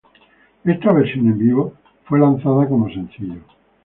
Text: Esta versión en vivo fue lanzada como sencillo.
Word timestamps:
Esta 0.63 0.93
versión 0.93 1.27
en 1.27 1.37
vivo 1.37 1.75
fue 2.05 2.17
lanzada 2.17 2.67
como 2.67 2.89
sencillo. 2.89 3.37